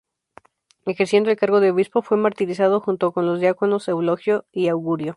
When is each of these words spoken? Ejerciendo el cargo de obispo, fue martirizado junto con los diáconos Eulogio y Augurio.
Ejerciendo 0.87 1.29
el 1.29 1.37
cargo 1.37 1.59
de 1.59 1.69
obispo, 1.69 2.01
fue 2.01 2.17
martirizado 2.17 2.79
junto 2.81 3.11
con 3.11 3.27
los 3.27 3.39
diáconos 3.39 3.87
Eulogio 3.87 4.45
y 4.51 4.67
Augurio. 4.67 5.09